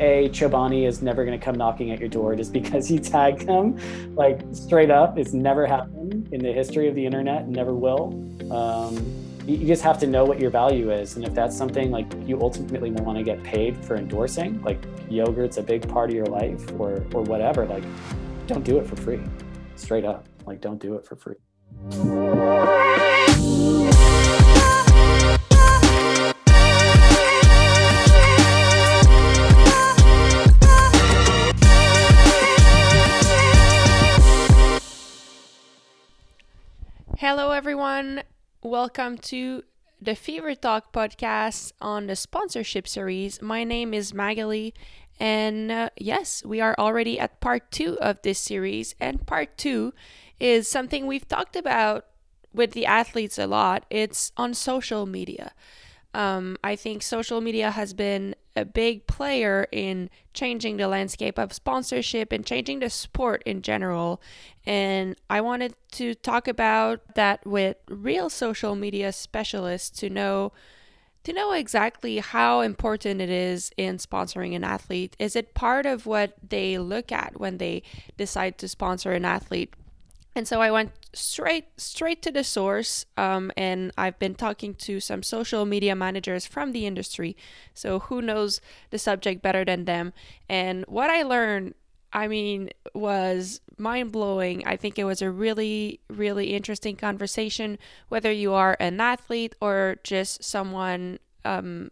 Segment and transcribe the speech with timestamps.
[0.00, 3.46] a Chobani is never going to come knocking at your door just because you tagged
[3.46, 3.78] them.
[4.14, 8.12] Like straight up, it's never happened in the history of the internet, never will.
[8.52, 8.96] Um,
[9.46, 12.38] you just have to know what your value is, and if that's something like you
[12.40, 14.78] ultimately want to get paid for endorsing, like
[15.08, 17.84] yogurt's a big part of your life, or or whatever, like
[18.46, 19.20] don't do it for free.
[19.76, 21.36] Straight up, like don't do it for free.
[37.98, 38.22] Everyone.
[38.62, 39.64] Welcome to
[40.00, 43.42] the Fever Talk podcast on the sponsorship series.
[43.42, 44.72] My name is Magali,
[45.18, 48.94] and uh, yes, we are already at part two of this series.
[49.00, 49.94] And part two
[50.38, 52.06] is something we've talked about
[52.54, 53.84] with the athletes a lot.
[53.90, 55.52] It's on social media.
[56.14, 61.52] Um, I think social media has been a big player in changing the landscape of
[61.52, 64.20] sponsorship and changing the sport in general.
[64.66, 70.52] And I wanted to talk about that with real social media specialists to know
[71.24, 75.14] to know exactly how important it is in sponsoring an athlete.
[75.18, 77.82] Is it part of what they look at when they
[78.16, 79.74] decide to sponsor an athlete?
[80.34, 85.00] And so I went straight straight to the source, um, and I've been talking to
[85.00, 87.36] some social media managers from the industry.
[87.74, 90.12] So who knows the subject better than them?
[90.48, 91.74] And what I learned,
[92.12, 94.66] I mean, was mind blowing.
[94.66, 97.78] I think it was a really really interesting conversation.
[98.08, 101.90] Whether you are an athlete or just someone um,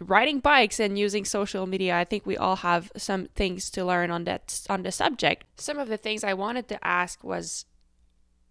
[0.00, 4.12] riding bikes and using social media i think we all have some things to learn
[4.12, 7.64] on that on the subject some of the things i wanted to ask was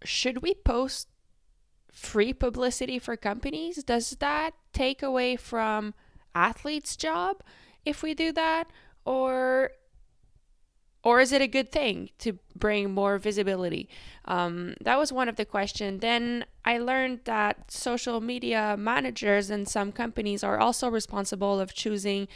[0.04, 1.08] should we post
[1.92, 5.94] free publicity for companies does that take away from
[6.34, 7.42] athletes job
[7.84, 8.70] if we do that
[9.04, 9.72] or
[11.04, 13.88] or is it a good thing to bring more visibility?
[14.24, 16.00] Um, that was one of the questions.
[16.00, 22.28] Then I learned that social media managers and some companies are also responsible of choosing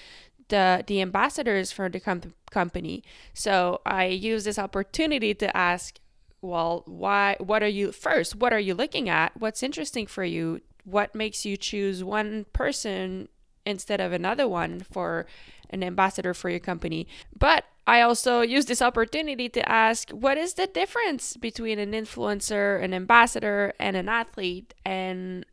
[0.49, 3.03] the the ambassadors for the com- company.
[3.35, 5.99] So I use this opportunity to ask,
[6.47, 7.37] well, why?
[7.39, 8.37] What are you first?
[8.37, 9.37] What are you looking at?
[9.37, 10.61] What's interesting for you?
[10.84, 13.29] What makes you choose one person
[13.65, 15.27] instead of another one for
[15.71, 17.07] an ambassador for your company?
[17.37, 22.83] But I also use this opportunity to ask what is the difference between an influencer,
[22.83, 24.75] an ambassador, and an athlete?
[24.84, 25.45] And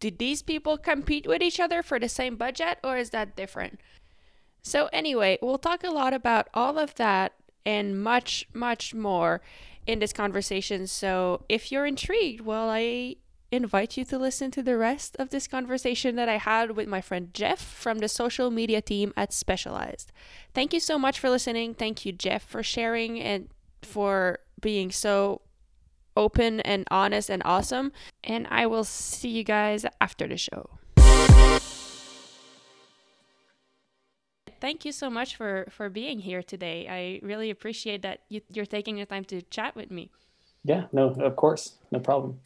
[0.00, 3.80] did these people compete with each other for the same budget, or is that different?
[4.62, 7.34] So, anyway, we'll talk a lot about all of that
[7.64, 9.40] and much, much more
[9.86, 10.86] in this conversation.
[10.86, 13.16] So, if you're intrigued, well, I
[13.52, 17.00] invite you to listen to the rest of this conversation that I had with my
[17.00, 20.12] friend Jeff from the social media team at Specialized.
[20.54, 21.74] Thank you so much for listening.
[21.74, 23.48] Thank you, Jeff, for sharing and
[23.82, 25.42] for being so
[26.16, 27.92] open and honest and awesome.
[28.24, 30.70] And I will see you guys after the show.
[34.60, 36.86] Thank you so much for for being here today.
[36.88, 40.10] I really appreciate that you, you're taking the time to chat with me.
[40.64, 42.40] Yeah, no, of course, no problem.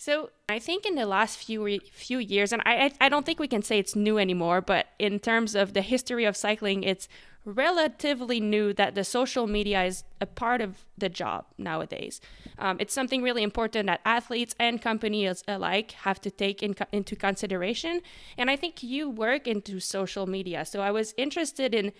[0.00, 3.46] So I think in the last few few years, and I I don't think we
[3.46, 7.06] can say it's new anymore, but in terms of the history of cycling, it's
[7.44, 12.18] relatively new that the social media is a part of the job nowadays.
[12.58, 17.14] Um, it's something really important that athletes and companies alike have to take in, into
[17.14, 18.00] consideration.
[18.38, 21.92] And I think you work into social media, so I was interested in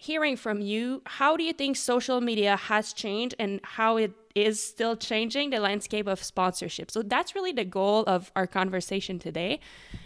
[0.00, 4.62] hearing from you how do you think social media has changed and how it is
[4.62, 6.90] still changing the landscape of sponsorship?
[6.90, 9.60] So that's really the goal of our conversation today.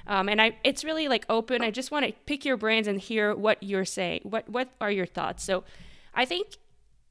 [0.08, 1.62] Um, and i it's really like open.
[1.62, 4.20] I just want to pick your brains and hear what you're saying.
[4.24, 5.44] What what are your thoughts?
[5.44, 5.62] So
[6.22, 6.46] i think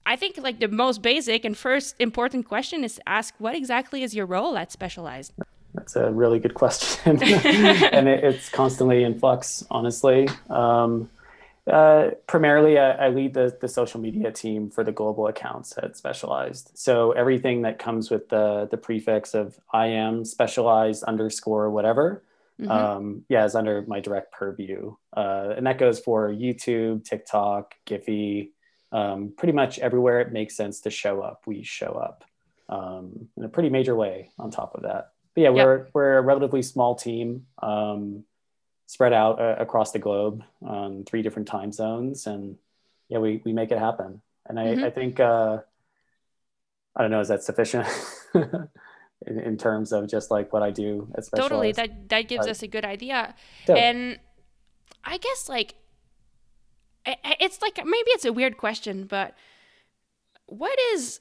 [0.06, 4.04] i think like the most basic and first important question is to ask what exactly
[4.04, 5.32] is your role at specialized?
[5.74, 7.12] That's a really good question.
[7.98, 10.28] And it, it's constantly in flux honestly.
[10.50, 11.10] Um,
[11.66, 15.96] uh, primarily, I, I, lead the, the social media team for the global accounts at
[15.96, 16.72] Specialized.
[16.74, 22.24] So everything that comes with the the prefix of I am Specialized underscore whatever,
[22.60, 22.70] mm-hmm.
[22.70, 28.50] um, yeah, is under my direct purview, uh, and that goes for YouTube, TikTok, Giphy,
[28.92, 32.26] um, pretty much everywhere it makes sense to show up, we show up
[32.68, 34.32] um, in a pretty major way.
[34.38, 35.90] On top of that, but yeah, we're yep.
[35.94, 37.46] we're a relatively small team.
[37.62, 38.26] Um,
[38.94, 42.28] spread out uh, across the globe on three different time zones.
[42.28, 42.58] And
[43.10, 44.22] yeah we, we make it happen.
[44.46, 44.84] And i, mm-hmm.
[44.84, 45.60] I think uh,
[46.96, 47.88] i don't know is that sufficient
[48.36, 51.72] in, in, terms of just like what i do totally.
[51.72, 53.36] That that gives us a good idea.
[53.68, 54.20] And
[55.04, 55.76] i guess like
[57.06, 59.36] it's like maybe it's a weird question, but
[60.46, 61.20] what is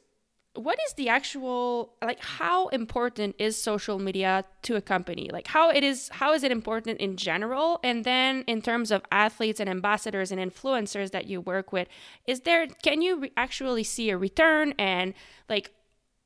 [0.55, 5.31] what is the actual like how important is social media to a company?
[5.33, 7.81] Like how it is how is it important in general?
[7.83, 11.89] And then in terms of athletes and ambassadors and influencers that you work with
[12.27, 14.75] is there can you re- actually see a return?
[14.79, 15.15] And
[15.49, 15.71] like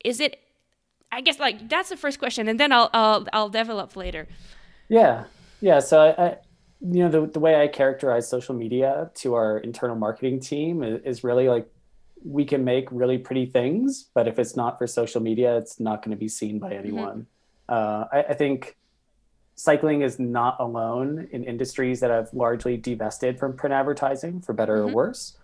[0.05, 0.41] is it
[1.13, 4.27] i guess like that's the first question and then i'll i'll, I'll develop later.
[4.89, 5.25] Yeah.
[5.61, 6.37] Yeah so I, I
[6.81, 11.01] you know the, the way i characterize social media to our internal marketing team is,
[11.05, 11.69] is really like
[12.25, 16.03] we can make really pretty things, but if it's not for social media, it's not
[16.03, 16.79] going to be seen by mm-hmm.
[16.79, 17.27] anyone.
[17.69, 17.75] Mm-hmm.
[17.75, 18.77] Uh, I, I, think
[19.57, 24.77] cycling is not alone in industries that have largely divested from print advertising, for better
[24.77, 24.91] mm-hmm.
[24.91, 25.37] or worse.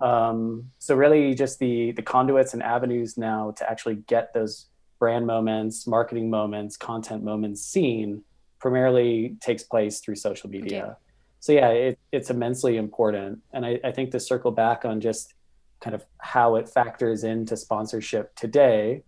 [0.00, 4.66] Um, so really, just the the conduits and avenues now to actually get those
[4.98, 8.22] brand moments, marketing moments, content moments seen
[8.58, 10.84] primarily takes place through social media.
[10.84, 10.94] Okay.
[11.40, 15.34] So yeah, it, it's immensely important, and I, I think to circle back on just
[15.80, 19.02] kind of how it factors into sponsorship today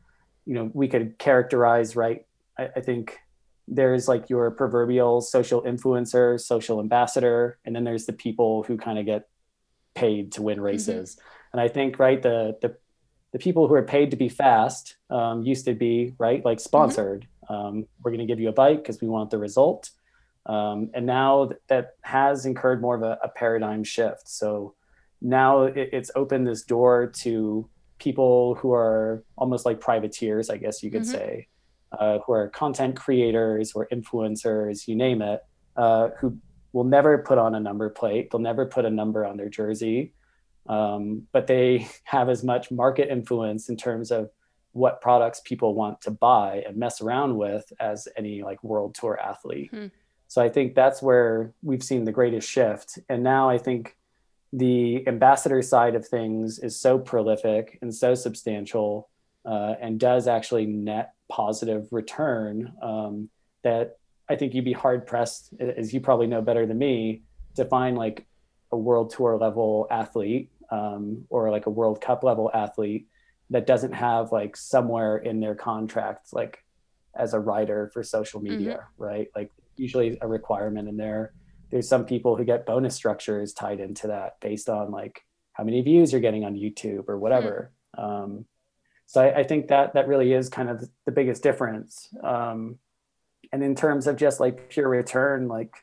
[0.47, 2.27] you know we could characterize right
[2.59, 3.19] I, I, think
[3.69, 8.99] there's like your proverbial social influencer social ambassador and then there's the people who kind
[8.99, 9.29] of get
[9.95, 10.65] paid to win mm-hmm.
[10.65, 11.25] races mm-hmm.
[11.53, 12.77] and i think right the the
[13.33, 16.65] the people who are paid to be fast um, used to be right like mm-hmm.
[16.65, 17.55] sponsored mm-hmm.
[17.55, 19.91] um, we're going to give you a bike because we want the result
[20.47, 24.75] um, and now that has incurred more of a, a paradigm shift so
[25.21, 27.69] now it, it's opened this door to
[27.99, 31.11] people who are almost like privateers, I guess you could mm-hmm.
[31.11, 31.49] say,
[31.93, 35.45] uh, who are content creators or influencers, you name it,
[35.77, 36.37] uh, who
[36.73, 38.31] will never put on a number plate.
[38.31, 40.15] They'll never put a number on their jersey,
[40.69, 44.31] um, but they have as much market influence in terms of
[44.73, 49.19] what products people want to buy and mess around with as any like world tour
[49.19, 49.71] athlete.
[49.71, 49.87] Hmm.
[50.29, 53.01] So I think that's where we've seen the greatest shift.
[53.09, 53.97] And now I think
[54.53, 59.09] the ambassador side of things is so prolific and so substantial
[59.45, 63.29] uh, and does actually net positive return um,
[63.63, 63.99] that
[64.29, 67.23] I think you'd be hard pressed, as you probably know better than me,
[67.57, 68.27] to find like
[68.73, 73.09] a world tour level athlete um, or like a World Cup level athlete
[73.51, 76.65] that doesn't have like somewhere in their contract like
[77.17, 79.03] as a writer for social media, mm-hmm.
[79.03, 79.29] right?
[79.35, 81.33] Like usually a requirement in there
[81.71, 85.23] there's some people who get bonus structures tied into that based on like
[85.53, 87.73] how many views you're getting on YouTube or whatever.
[87.99, 88.03] Mm.
[88.03, 88.45] Um,
[89.07, 92.09] so I, I, think that that really is kind of the biggest difference.
[92.23, 92.79] Um,
[93.53, 95.75] and in terms of just like pure return, like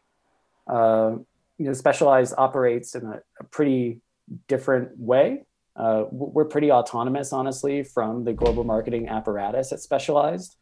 [0.68, 1.16] uh,
[1.58, 4.02] you know, Specialized operates in a, a pretty
[4.48, 5.44] different way.
[5.76, 10.56] Uh, we're pretty autonomous, honestly, from the global marketing apparatus at Specialized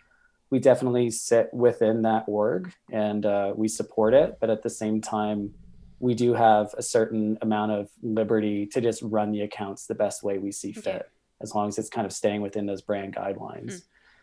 [0.55, 5.01] we definitely sit within that org and uh, we support it but at the same
[5.01, 5.53] time
[5.99, 10.23] we do have a certain amount of liberty to just run the accounts the best
[10.23, 11.01] way we see fit okay.
[11.41, 13.81] as long as it's kind of staying within those brand guidelines mm.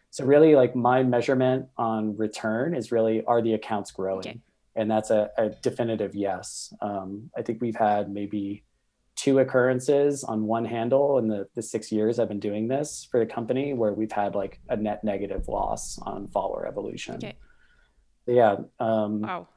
[0.08, 4.40] so really like my measurement on return is really are the accounts growing okay.
[4.74, 8.64] and that's a, a definitive yes um, i think we've had maybe
[9.22, 13.20] two occurrences on one handle in the, the six years I've been doing this for
[13.20, 17.16] the company where we've had like a net negative loss on follower evolution.
[17.16, 17.34] Okay.
[18.26, 18.56] yeah.
[18.80, 19.48] Um, wow.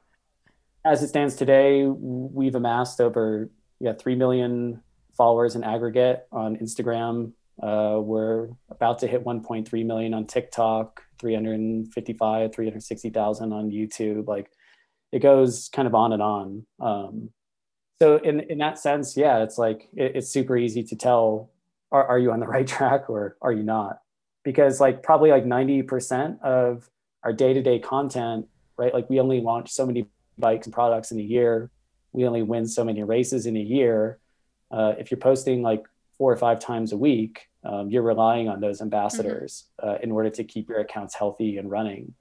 [0.84, 4.82] As it stands today, we've amassed over yeah three million
[5.16, 7.32] followers in aggregate on Instagram.
[7.60, 14.28] Uh, we're about to hit 1.3 million on TikTok, 355, 360,000 on YouTube.
[14.28, 14.48] Like
[15.10, 16.66] it goes kind of on and on.
[16.78, 17.30] Um,
[18.00, 21.50] so in in that sense yeah it's like it, it's super easy to tell
[21.92, 24.00] are, are you on the right track or are you not?
[24.42, 26.88] Because like probably like 90% of
[27.24, 30.06] our day-to-day content right like we only launch so many
[30.38, 31.70] bikes and products in a year.
[32.12, 34.18] We only win so many races in a year.
[34.70, 35.84] Uh, if you're posting like
[36.18, 39.90] four or five times a week um, you're relying on those ambassadors mm-hmm.
[39.90, 42.14] uh, in order to keep your accounts healthy and running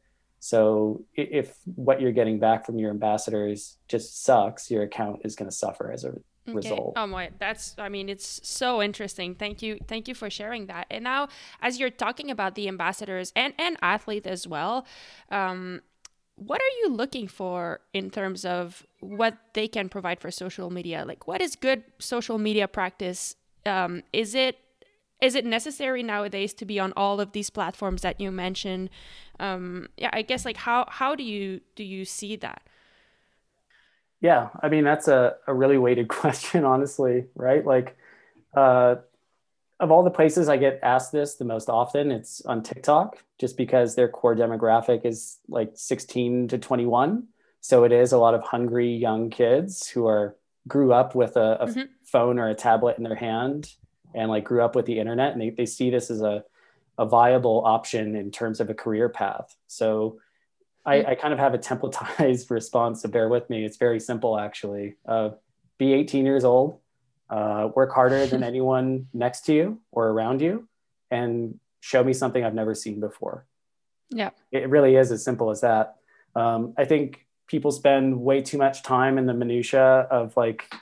[0.46, 5.50] so if what you're getting back from your ambassadors just sucks, your account is going
[5.50, 6.22] to suffer as a okay.
[6.46, 6.94] result.
[6.96, 9.34] Oh my, that's I mean it's so interesting.
[9.34, 10.86] Thank you, thank you for sharing that.
[10.92, 11.30] And now,
[11.64, 14.86] as you're talking about the ambassadors and and athlete as well,
[15.32, 15.82] um,
[16.36, 21.06] what are you looking for in terms of what they can provide for social media?
[21.08, 23.36] Like, what is good social media practice?
[23.66, 24.60] Um, is it
[25.26, 28.90] is it necessary nowadays to be on all of these platforms that you mentioned?
[29.40, 32.62] Um yeah i guess like how how do you do you see that?
[34.22, 37.66] Yeah i mean that's a, a really weighted question honestly right?
[37.66, 37.98] Like
[38.56, 38.96] uh
[39.80, 43.58] of all the places i get asked this the most often it's on tiktok just
[43.58, 47.28] because their core demographic is like 16 to 21
[47.60, 50.36] so it is a lot of hungry young kids who are
[50.68, 51.82] grew up with a, a mm-hmm.
[52.04, 53.74] phone or a tablet in their hand
[54.16, 56.44] and like grew up with the internet and they, they see this as a,
[56.98, 59.56] a viable option in terms of a career path.
[59.68, 60.20] So
[60.86, 61.10] I, mm-hmm.
[61.10, 63.66] I kind of have a templatized response, so bear with me.
[63.66, 64.96] It's very simple actually.
[65.08, 65.32] Uh,
[65.78, 66.80] be 18 years old,
[67.30, 70.68] uh, work harder than anyone next to you or around you,
[71.12, 73.46] and show me something I've never seen before.
[74.10, 74.30] Yeah.
[74.52, 75.98] It really is as simple as that.
[76.36, 80.74] Um, I think people spend way too much time in the minutia of like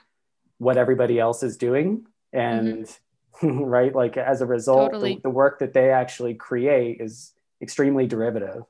[0.58, 2.92] what everybody else is doing and mm-hmm.
[3.44, 5.16] right like as a result totally.
[5.16, 8.64] the, the, work that they actually create is extremely derivative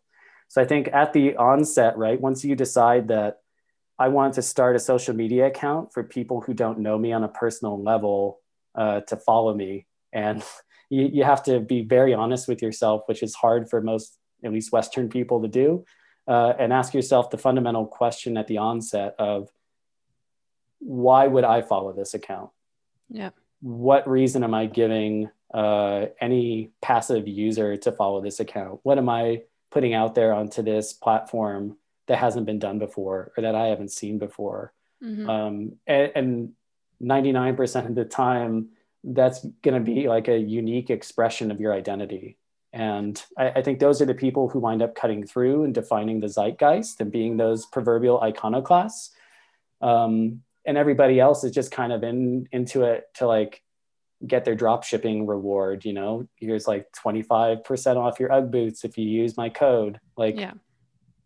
[0.47, 3.41] so i think at the onset right once you decide that
[3.99, 7.23] i want to start a social media account for people who don't know me on
[7.23, 8.39] a personal level
[8.75, 10.43] uh, to follow me and
[10.89, 14.51] you, you have to be very honest with yourself which is hard for most at
[14.51, 15.83] least western people to do
[16.27, 19.49] uh, and ask yourself the fundamental question at the onset of
[20.79, 22.49] why would I follow this account?
[23.09, 23.31] Yeah.
[23.63, 28.81] What reason am I giving uh, any passive user to follow this account?
[28.83, 31.77] What am I putting out there onto this platform
[32.07, 34.73] that hasn't been done before or that I haven't seen before?
[35.01, 35.29] Mm-hmm.
[35.29, 36.49] Um, and, and
[37.01, 38.67] 99% of the time,
[39.05, 42.37] that's going to be like a unique expression of your identity.
[42.73, 46.19] And I, I, think those are the people who wind up cutting through and defining
[46.19, 49.11] the zeitgeist and being those proverbial iconoclasts.
[49.81, 53.61] Um, and everybody else is just kind of in into it to like
[54.25, 55.85] get their drop shipping reward.
[55.85, 59.99] You know, here's like 25% off your UGG boots if you use my code.
[60.15, 60.53] Like, yeah.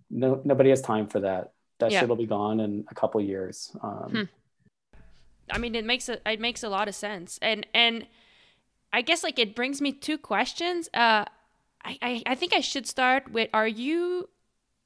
[0.09, 1.53] no, nobody has time for that.
[1.79, 1.99] That yeah.
[1.99, 3.75] shit will be gone in a couple years.
[3.83, 5.01] Um, hmm.
[5.51, 7.37] I mean, it makes a, it makes a lot of sense.
[7.41, 8.07] And, and,
[8.93, 10.87] I guess like it brings me two questions.
[10.93, 11.25] Uh,
[11.83, 14.29] I, I, think I should start with are you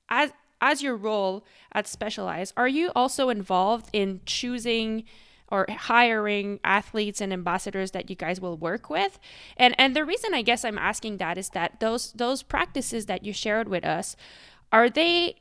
[0.10, 5.04] as as your role at Specialized, are you also involved in choosing
[5.50, 9.20] or hiring athletes and ambassadors that you guys will work with?
[9.58, 13.26] And and the reason I guess I'm asking that is that those those practices that
[13.26, 14.16] you shared with us,
[14.72, 15.36] are they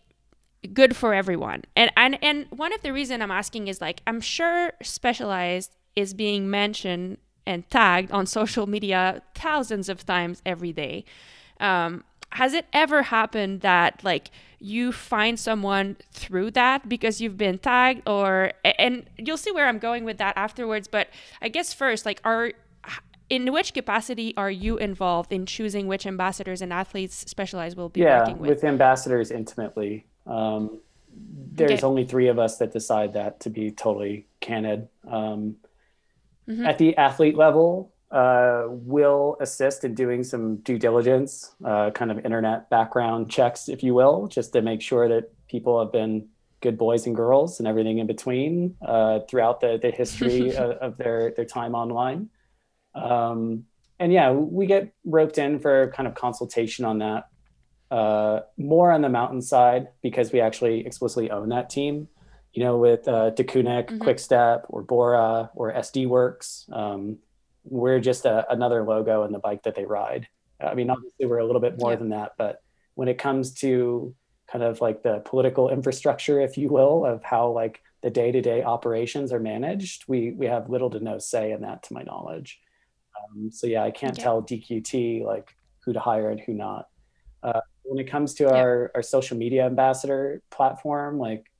[0.72, 1.64] good for everyone?
[1.76, 6.14] And and and one of the reason I'm asking is like I'm sure Specialized is
[6.14, 11.04] being mentioned and tagged on social media thousands of times every day.
[11.58, 17.58] Um, has it ever happened that like you find someone through that because you've been
[17.58, 21.08] tagged or and you'll see where I'm going with that afterwards but
[21.40, 22.52] I guess first like are
[23.30, 28.00] in which capacity are you involved in choosing which ambassadors and athletes specialized will be
[28.00, 28.50] yeah, working with?
[28.50, 30.04] with ambassadors intimately.
[30.26, 30.80] Um,
[31.52, 31.82] there's okay.
[31.82, 34.88] only three of us that decide that to be totally candid.
[35.08, 35.56] Um,
[36.48, 36.66] mm-hmm.
[36.66, 42.24] At the athlete level, uh, will assist in doing some due diligence, uh, kind of
[42.24, 46.28] internet background checks, if you will, just to make sure that people have been
[46.60, 50.96] good boys and girls and everything in between uh, throughout the, the history of, of,
[50.96, 52.28] their, their time online.
[52.94, 53.64] Um,
[53.98, 57.28] and yeah, we get roped in for kind of consultation on that.
[57.90, 62.08] Uh, more on the mountainside because we actually explicitly own that team.
[62.52, 63.98] You know, with uh, mm-hmm.
[63.98, 66.68] Quickstep, or Bora, or SD Worx.
[66.72, 67.18] Um,
[67.64, 70.28] we're just a, another logo in the bike that they ride.
[70.60, 71.96] I mean, obviously we're a little bit more yeah.
[71.96, 72.62] than that, but
[72.94, 74.14] when it comes to
[74.50, 79.32] kind of like the political infrastructure, if you will, of how like the day-to-day operations
[79.32, 82.60] are managed, we we have little to no say in that, to my knowledge.
[83.18, 84.22] Um, so yeah, I can't okay.
[84.22, 86.88] tell DQT like who to hire and who not.
[87.42, 88.56] Uh, when it comes to yeah.
[88.56, 91.50] our our social media ambassador platform, like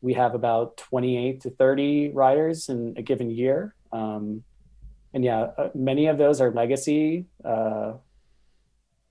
[0.00, 3.74] we have about 28 to 30 riders in a given year.
[3.92, 4.44] Um,
[5.16, 7.24] and yeah, uh, many of those are legacy.
[7.42, 7.94] Uh,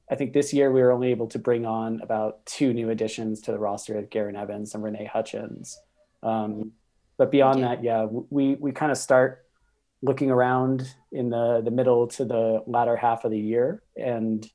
[0.07, 3.41] I think this year we were only able to bring on about two new additions
[3.41, 5.81] to the roster of Garen Evans and Renee Hutchins.
[6.21, 6.73] Um,
[7.17, 9.47] but beyond that, yeah, we we kind of start
[10.03, 14.47] looking around in the the middle to the latter half of the year, and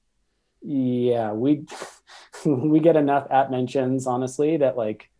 [0.63, 1.67] yeah, we
[2.47, 5.11] we get enough at mentions honestly that like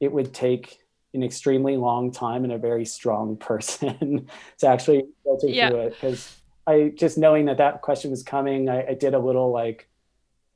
[0.00, 0.80] it would take
[1.14, 5.70] an extremely long time and a very strong person to actually filter yeah.
[5.70, 9.18] through it because I just knowing that that question was coming, I, I did a
[9.18, 9.88] little like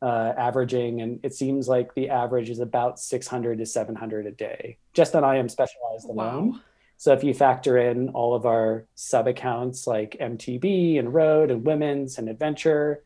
[0.02, 4.76] uh, averaging, and it seems like the average is about 600 to 700 a day,
[4.92, 6.50] just on I am Specialized alone.
[6.52, 6.60] Wow.
[6.98, 11.64] So if you factor in all of our sub accounts like MTB and Road and
[11.64, 13.02] Women's and Adventure,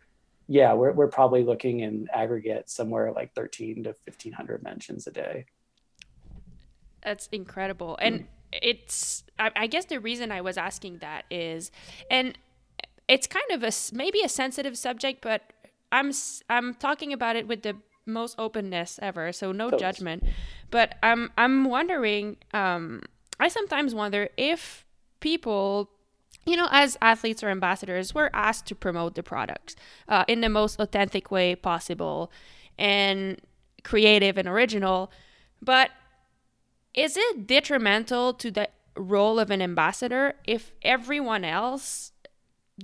[0.49, 5.47] yeah, we're we're probably looking in aggregate somewhere like 13 to 1500 mentions a day.
[7.07, 7.97] That's incredible.
[8.03, 8.27] And mm.
[8.53, 11.71] it's, I, I guess the reason I was asking that is,
[12.11, 12.37] and
[13.09, 15.43] it's kind of a maybe a sensitive subject, but
[15.93, 16.11] I'm
[16.51, 20.25] I'm talking about it with the most openness ever, so no judgment.
[20.73, 23.03] But I'm I'm wondering, um,
[23.39, 24.85] I sometimes wonder if
[25.21, 25.91] people
[26.45, 29.75] you know, as athletes or ambassadors, we're asked to promote the products
[30.09, 32.31] uh, in the most authentic way possible
[32.79, 33.41] and
[33.83, 35.11] creative and original.
[35.61, 35.91] But
[36.97, 42.13] is it detrimental to the role of an ambassador if everyone else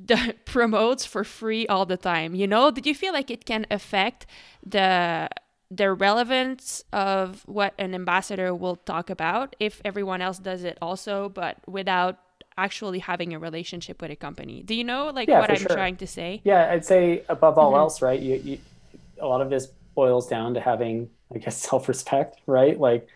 [0.45, 2.35] promotes for free all the time?
[2.35, 4.27] You know, do you feel like it can affect
[4.65, 5.29] the
[5.75, 11.31] the relevance of what an ambassador will talk about if everyone else does it also,
[11.31, 12.19] but without
[12.59, 14.63] actually having a relationship with a company.
[14.63, 15.75] Do you know like yeah, what I'm sure.
[15.75, 16.43] trying to say?
[16.45, 17.79] Yeah, I'd say above all mm-hmm.
[17.79, 18.21] else, right?
[18.21, 18.59] You, you,
[19.19, 22.79] a lot of this boils down to having, I guess, self-respect, right?
[22.79, 23.09] Like,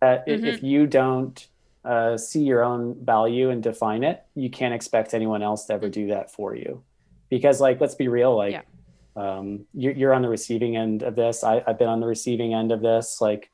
[0.00, 0.44] that mm-hmm.
[0.44, 1.46] if you don't
[1.84, 5.86] uh, see your own value and define it, you can't expect anyone else to ever
[5.86, 5.92] mm-hmm.
[5.92, 6.82] do that for you.
[7.30, 8.62] Because, like, let's be real, like, yeah.
[9.16, 11.42] um, you're, you're on the receiving end of this.
[11.42, 13.20] I, I've been on the receiving end of this.
[13.20, 13.50] Like,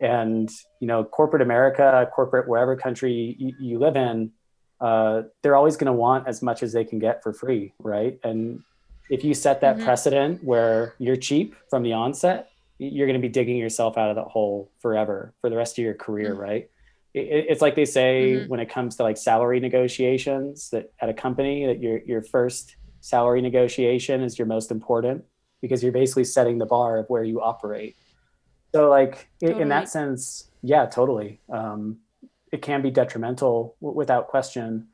[0.00, 4.30] and you know, corporate America, corporate wherever country you, you live in,
[4.80, 8.18] uh, they're always going to want as much as they can get for free, right?
[8.22, 8.62] And
[9.10, 9.84] if you set that mm-hmm.
[9.84, 14.16] precedent where you're cheap from the onset, you're going to be digging yourself out of
[14.16, 16.40] that hole forever for the rest of your career, mm-hmm.
[16.40, 16.70] right?
[17.14, 18.48] It, it's like they say mm-hmm.
[18.48, 22.76] when it comes to like salary negotiations that at a company that your your first
[23.00, 25.24] salary negotiation is your most important
[25.60, 27.96] because you're basically setting the bar of where you operate.
[28.74, 29.62] So like totally.
[29.62, 31.40] in that sense, yeah, totally.
[31.50, 31.98] Um,
[32.52, 34.88] it can be detrimental w- without question.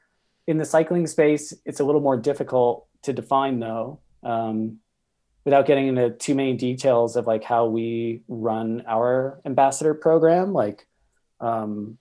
[0.47, 4.01] In the cycling space, it's a little more difficult to define though.
[4.23, 4.79] Um,
[5.45, 10.87] without getting into too many details of like how we run our ambassador program, like
[11.41, 11.99] um,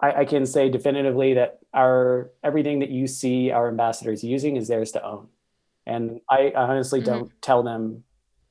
[0.00, 4.68] I, I, can say definitively that our everything that you see our ambassadors using is
[4.68, 5.28] theirs to own.
[5.86, 7.10] And I, I honestly mm-hmm.
[7.10, 8.04] don't tell them.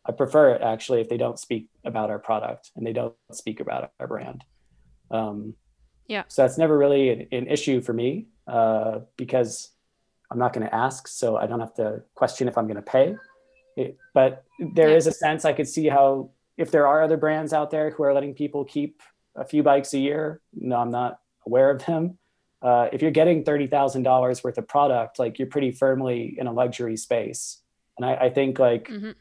[0.07, 3.59] I prefer it actually if they don't speak about our product and they don't speak
[3.59, 4.43] about our brand.
[5.09, 5.55] Um,
[6.07, 6.23] yeah.
[6.27, 9.71] So that's never really an, an issue for me uh, because
[10.29, 12.83] I'm not going to ask, so I don't have to question if I'm going to
[12.83, 13.15] pay.
[13.75, 14.95] It, but there yeah.
[14.95, 18.03] is a sense I could see how if there are other brands out there who
[18.03, 19.01] are letting people keep
[19.35, 22.17] a few bikes a year, no, I'm not aware of them.
[22.61, 26.47] Uh, if you're getting thirty thousand dollars worth of product, like you're pretty firmly in
[26.47, 27.61] a luxury space,
[27.97, 29.11] and I, I think like mm-hmm.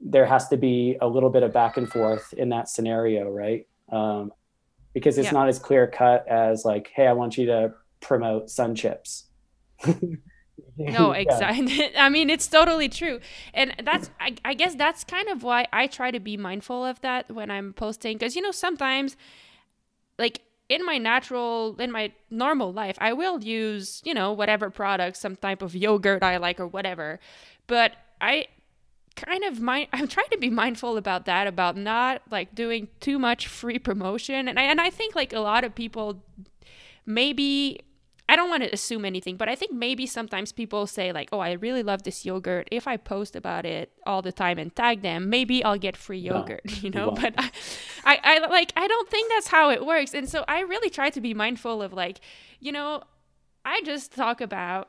[0.00, 3.66] there has to be a little bit of back and forth in that scenario, right?
[3.90, 4.32] Um,
[4.92, 5.32] because it's yeah.
[5.32, 9.24] not as clear cut as like, hey, I want you to promote sun chips.
[10.76, 13.20] no exactly i mean it's totally true.
[13.52, 17.00] And that's I, I, guess that's kind of why i try to be mindful of
[17.02, 19.16] that when i'm posting because you know sometimes
[20.18, 25.16] like in my natural in my normal life i will use you know whatever product
[25.18, 27.20] some type of yogurt i like or whatever.
[27.66, 28.46] But i
[29.14, 33.18] kind of mind I'm trying to be mindful about that about not like doing too
[33.18, 34.48] much free promotion.
[34.48, 36.22] And I, and I think like a lot of people
[37.06, 37.80] maybe
[38.32, 41.40] I don't want to assume anything, but I think maybe sometimes people say like, "Oh,
[41.40, 42.66] I really love this yogurt.
[42.70, 46.18] If I post about it all the time and tag them, maybe I'll get free
[46.18, 47.50] yogurt." No, you know, but I,
[48.06, 51.10] I, I like I don't think that's how it works, and so I really try
[51.10, 52.20] to be mindful of like,
[52.58, 53.02] you know,
[53.66, 54.88] I just talk about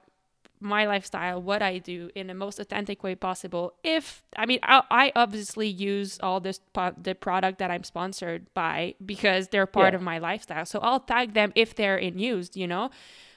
[0.61, 3.73] my lifestyle, what I do in the most authentic way possible.
[3.83, 6.61] If I mean, I, I obviously use all this
[6.97, 9.97] the product that I'm sponsored by because they're part yeah.
[9.97, 10.65] of my lifestyle.
[10.65, 12.89] So I'll tag them if they're in use, you know.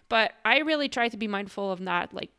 [0.09, 2.31] But I really try to be mindful of not like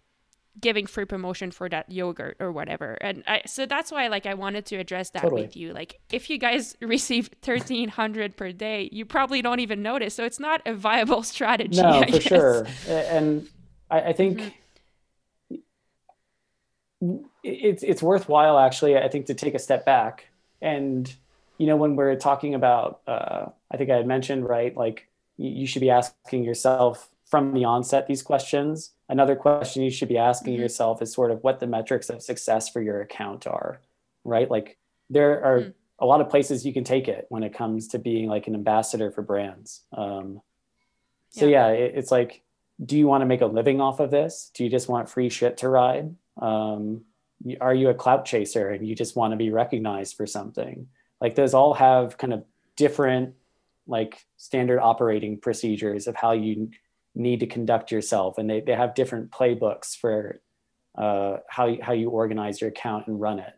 [0.59, 2.97] giving free promotion for that yogurt or whatever.
[3.01, 5.43] And I so that's why like I wanted to address that totally.
[5.43, 5.73] with you.
[5.73, 10.15] Like if you guys receive 1300 per day, you probably don't even notice.
[10.15, 11.81] So it's not a viable strategy.
[11.81, 12.23] No, I for guess.
[12.23, 12.67] sure.
[12.87, 13.47] And
[13.89, 14.47] I, I think mm-hmm
[17.43, 20.27] it's it's worthwhile actually i think to take a step back
[20.61, 21.15] and
[21.57, 25.67] you know when we're talking about uh, i think i had mentioned right like you
[25.67, 30.53] should be asking yourself from the onset these questions another question you should be asking
[30.53, 30.63] mm-hmm.
[30.63, 33.81] yourself is sort of what the metrics of success for your account are
[34.23, 34.77] right like
[35.09, 35.69] there are mm-hmm.
[35.99, 38.55] a lot of places you can take it when it comes to being like an
[38.55, 40.41] ambassador for brands um,
[41.29, 42.43] so yeah, yeah it, it's like
[42.83, 45.29] do you want to make a living off of this do you just want free
[45.29, 47.01] shit to ride um,
[47.61, 50.87] are you a clout chaser and you just want to be recognized for something?
[51.21, 52.43] Like those all have kind of
[52.75, 53.35] different
[53.87, 56.69] like standard operating procedures of how you
[57.17, 58.37] need to conduct yourself.
[58.37, 60.39] And they, they have different playbooks for
[60.97, 63.53] uh, how, you, how you organize your account and run it.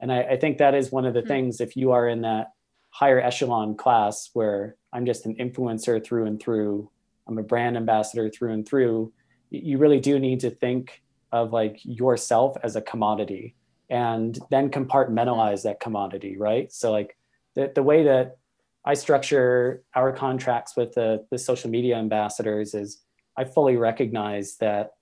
[0.00, 1.28] And I, I think that is one of the mm-hmm.
[1.28, 2.52] things if you are in that
[2.90, 6.88] higher echelon class where i'm just an influencer through and through
[7.26, 9.12] i'm a brand ambassador through and through
[9.50, 13.54] you really do need to think of like yourself as a commodity
[13.90, 16.72] and then compartmentalize that commodity right?
[16.72, 17.16] So like
[17.54, 18.38] the, the way that
[18.84, 23.00] I structure our contracts with the, the social media ambassadors is
[23.36, 24.92] I fully recognize that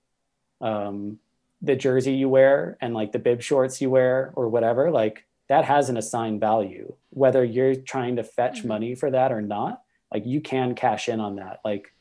[0.61, 1.19] um,
[1.61, 5.65] the jersey you wear and like the bib shorts you wear or whatever, like that
[5.65, 6.95] has an assigned value.
[7.11, 8.69] Whether you're trying to fetch mm-hmm.
[8.69, 11.61] money for that or not, like you can cash in on that.
[11.65, 11.93] Like,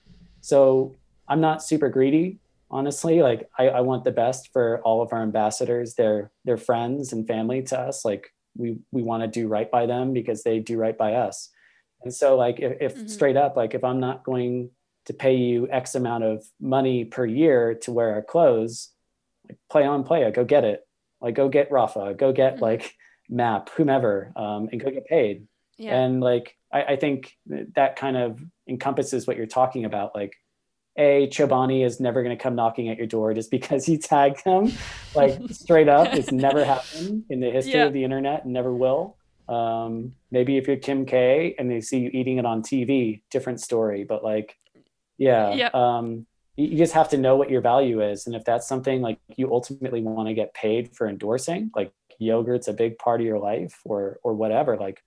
[0.42, 0.96] so
[1.28, 2.40] I'm not super greedy,
[2.70, 3.22] honestly.
[3.22, 5.96] Like I, I want the best for all of our ambassadors.
[5.96, 8.06] They're they're friends and family to us.
[8.06, 11.50] Like we we want to do right by them because they do right by us.
[12.04, 13.08] And so like if, if mm-hmm.
[13.08, 14.72] straight up, like if I'm not going
[15.06, 18.90] to pay you X amount of money per year to wear our clothes,
[19.48, 20.86] like play on play go get it.
[21.20, 22.64] Like go get Rapha, go get mm-hmm.
[22.64, 22.96] like
[23.32, 25.48] MAAP, whomever, um, and go get paid.
[25.78, 26.00] Yeah.
[26.00, 27.36] And like I, I think
[27.76, 30.16] that kind of encompasses what you're talking about.
[30.16, 30.36] Like
[30.98, 34.44] a Chobani is never going to come knocking at your door just because you tagged
[34.46, 34.72] them.
[35.16, 37.86] Like straight up, it's never happened in the history yeah.
[37.86, 39.18] of the internet and never will.
[39.52, 43.60] Um, maybe if you're Kim K and they see you eating it on TV, different
[43.60, 44.06] story.
[44.06, 44.58] But like,
[45.18, 45.76] yeah, yep.
[45.76, 49.02] um, you, you just have to know what your value is, and if that's something
[49.02, 53.28] like you ultimately want to get paid for endorsing, like yogurt's a big part of
[53.28, 55.04] your life, or or whatever, like,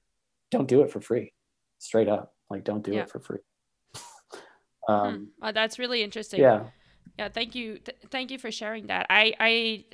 [0.51, 1.33] don't do it for free,
[1.79, 2.35] straight up.
[2.51, 3.07] Like, don't do yep.
[3.07, 3.41] it for free.
[4.89, 5.25] um, hmm.
[5.47, 6.41] oh, that's really interesting.
[6.41, 6.65] Yeah.
[7.19, 7.79] Yeah, thank you.
[7.79, 9.07] Th- thank you for sharing that.
[9.09, 9.85] I I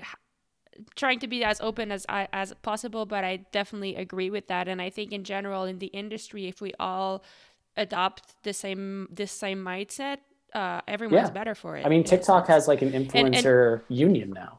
[0.94, 4.68] trying to be as open as I, as possible, but I definitely agree with that.
[4.68, 7.24] And I think in general in the industry, if we all
[7.76, 10.18] adopt the same this same mindset,
[10.54, 11.30] uh, everyone's yeah.
[11.30, 11.86] better for it.
[11.86, 14.58] I mean, TikTok has like an influencer and, and, union now.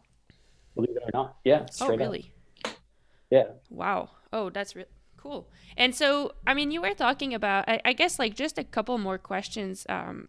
[0.76, 1.66] Believe it or not, yeah.
[1.82, 2.32] oh, really?
[2.64, 2.72] Up.
[3.30, 3.44] Yeah.
[3.70, 4.10] Wow.
[4.32, 5.50] Oh, that's really cool.
[5.78, 8.98] And so, I mean, you were talking about, I, I guess, like just a couple
[8.98, 10.28] more questions um,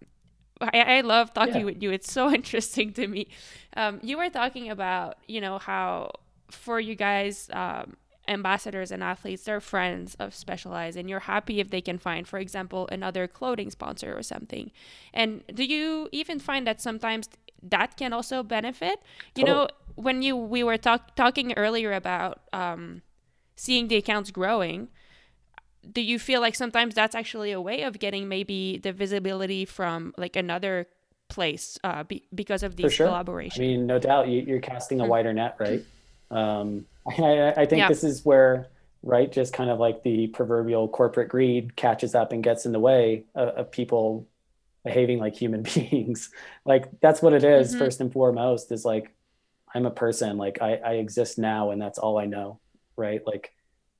[0.63, 1.65] I, I love talking yeah.
[1.65, 1.91] with you.
[1.91, 3.29] It's so interesting to me.
[3.77, 6.13] Um, you were talking about, you know, how
[6.51, 7.97] for you guys, um,
[8.29, 12.39] ambassadors and athletes, they're friends of Specialized, and you're happy if they can find, for
[12.39, 14.71] example, another clothing sponsor or something.
[15.13, 17.29] And do you even find that sometimes
[17.63, 19.01] that can also benefit?
[19.35, 23.03] You know, when you we were talk, talking earlier about um,
[23.57, 24.89] seeing the accounts growing
[25.91, 30.15] do you feel like sometimes that's actually a way of getting maybe the visibility from
[30.17, 30.87] like another
[31.29, 33.09] place uh, be, because of these sure.
[33.09, 33.59] collaborations?
[33.59, 35.11] I mean, no doubt you, are casting a hmm.
[35.11, 35.85] wider net, right?
[36.31, 37.89] Um, I, I, think yeah.
[37.89, 38.69] this is where,
[39.03, 42.81] right, just kind of like the proverbial corporate greed catches up and gets in the
[42.81, 44.27] way of, of people
[44.83, 46.31] behaving like human beings.
[46.65, 47.81] like that's what it is, mm-hmm.
[47.81, 48.73] first and foremost.
[48.73, 49.15] Is like
[49.75, 50.39] I'm a person.
[50.39, 52.61] Like I, I exist now, and that's all I know,
[52.97, 53.21] right?
[53.27, 53.53] Like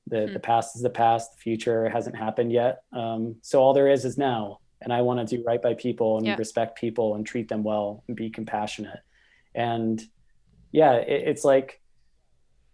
[0.07, 0.33] the mm-hmm.
[0.35, 1.33] the past is the past.
[1.33, 2.83] The future hasn't happened yet.
[2.93, 4.59] Um, so all there is is now.
[4.81, 6.35] And I want to do right by people and yeah.
[6.37, 8.99] respect people and treat them well and be compassionate.
[9.55, 10.03] And
[10.73, 11.81] yeah, it, it's like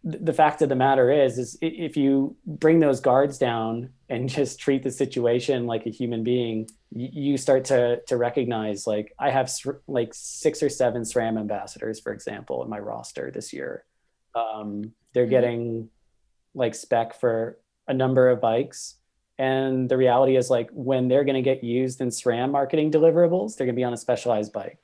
[0.05, 4.59] the fact of the matter is is if you bring those guards down and just
[4.61, 9.53] treat the situation like a human being you start to to recognize like i have
[9.87, 13.85] like six or seven sram ambassadors for example in my roster this year
[14.35, 15.31] um, they're mm-hmm.
[15.31, 15.89] getting
[16.59, 18.97] like spec for a number of bikes.
[19.39, 23.57] And the reality is like when they're going to get used in SRAM marketing deliverables,
[23.57, 24.79] they're going to be on a specialized bike.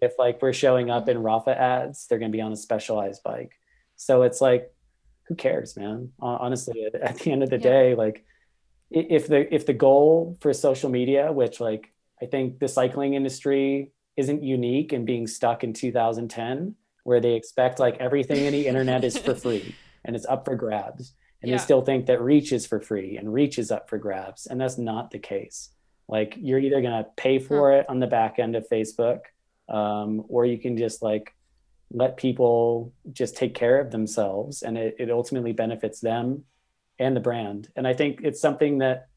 [0.00, 3.22] If like we're showing up in Rapha ads, they're going to be on a specialized
[3.22, 3.52] bike.
[3.96, 4.72] So it's like,
[5.28, 6.10] who cares, man?
[6.18, 7.62] Honestly, at the end of the yeah.
[7.62, 8.24] day, like
[8.90, 13.92] if the if the goal for social media, which like I think the cycling industry
[14.16, 19.04] isn't unique in being stuck in 2010, where they expect like everything in the internet
[19.04, 21.14] is for free and it's up for grabs.
[21.40, 21.56] And yeah.
[21.56, 24.46] they still think that reach is for free and reach is up for grabs.
[24.46, 25.70] And that's not the case.
[26.08, 27.78] Like you're either going to pay for huh.
[27.78, 29.20] it on the back end of Facebook,
[29.68, 31.34] um, or you can just like
[31.90, 36.44] let people just take care of themselves and it, it ultimately benefits them
[36.98, 37.68] and the brand.
[37.76, 39.08] And I think it's something that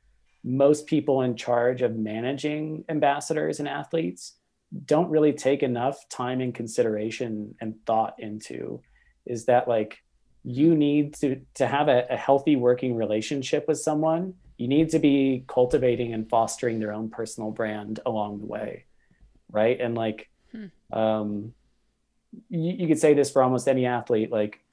[0.43, 4.33] most people in charge of managing ambassadors and athletes
[4.85, 8.81] don't really take enough time and consideration and thought into
[9.25, 9.97] is that like
[10.45, 14.99] you need to to have a, a, healthy working relationship with someone you need to
[14.99, 18.85] be cultivating and fostering their own personal brand along the way
[19.51, 20.67] right and like hmm.
[20.97, 21.53] um,
[22.49, 24.63] you, you could say this for almost any athlete like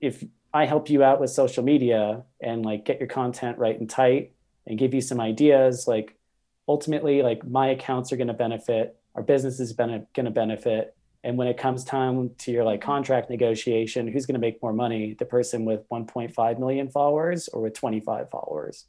[0.00, 3.88] if i help you out with social media and like get your content right and
[3.88, 4.32] tight
[4.66, 6.18] and give you some ideas like
[6.66, 11.36] ultimately like my accounts are going to benefit our business is going to benefit and
[11.36, 15.14] when it comes time to your like contract negotiation who's going to make more money
[15.18, 18.86] the person with 1.5 million followers or with 25 followers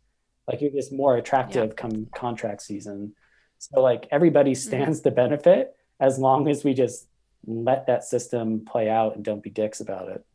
[0.47, 1.75] like you're just more attractive yeah.
[1.75, 3.13] come contract season
[3.59, 4.67] so like everybody mm-hmm.
[4.67, 5.09] stands mm-hmm.
[5.09, 7.07] to benefit as long as we just
[7.45, 10.25] let that system play out and don't be dicks about it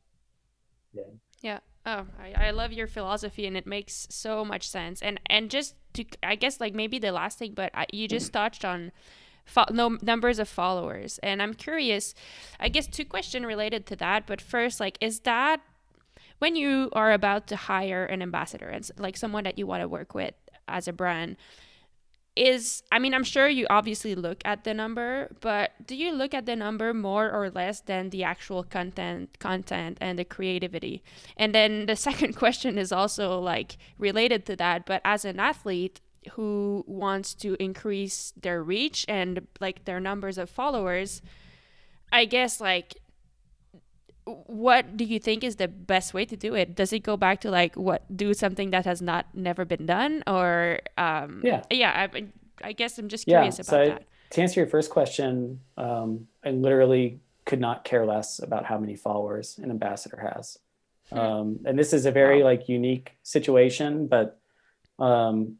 [0.92, 1.02] yeah
[1.42, 5.00] yeah Oh, I, I love your philosophy and it makes so much sense.
[5.00, 8.32] And and just to I guess like maybe the last thing, but I, you just
[8.32, 8.90] touched on
[9.46, 12.14] fo- no numbers of followers, and I'm curious.
[12.60, 14.26] I guess two questions related to that.
[14.26, 15.62] But first, like, is that
[16.38, 19.88] when you are about to hire an ambassador and like someone that you want to
[19.88, 20.34] work with
[20.68, 21.36] as a brand?
[22.36, 26.34] is I mean, I'm sure you obviously look at the number, but do you look
[26.34, 31.02] at the number more or less than the actual content content and the creativity?
[31.36, 36.00] And then the second question is also like related to that, but as an athlete
[36.32, 41.22] who wants to increase their reach and like their numbers of followers,
[42.12, 42.96] I guess like
[44.24, 46.74] what do you think is the best way to do it?
[46.74, 50.24] Does it go back to like what do something that has not never been done?
[50.26, 51.62] Or um yeah.
[51.70, 52.24] yeah i,
[52.62, 54.04] I guess i'm just curious yeah, about so that.
[54.30, 58.96] to answer your first question um i literally could not care less about how many
[58.96, 60.58] followers an ambassador has.
[61.10, 61.18] Hmm.
[61.18, 64.40] um and this is a very like unique situation but
[64.98, 65.58] um